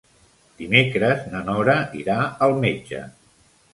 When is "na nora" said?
1.33-1.77